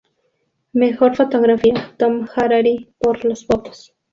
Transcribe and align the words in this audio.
Mejor 0.73 1.15
Fotografía: 1.15 1.93
Tom 1.99 2.27
Harari, 2.35 2.91
por 2.97 3.23
Los 3.23 3.45
votos. 3.45 3.93